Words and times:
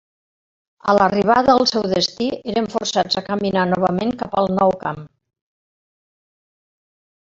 A 0.91 0.93
l'arribada 0.99 1.53
al 1.55 1.67
seu 1.71 1.83
destí, 1.91 2.29
eren 2.53 2.69
forçats 2.75 3.19
a 3.21 3.23
caminar 3.27 3.67
novament 3.75 4.15
cap 4.23 4.39
al 4.43 4.51
nou 4.61 4.75
camp. 4.85 5.07